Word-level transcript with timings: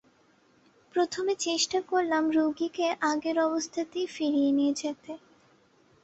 প্রথমে 0.93 1.33
চেষ্টা 1.39 1.79
করলাম 1.81 2.23
রোগীকে 2.31 2.85
আগের 3.11 3.37
অবস্থাতেই 3.39 4.07
ফিরিয়ে 4.07 4.51
নিয়ে 4.51 4.73
যেতে। 4.77 5.11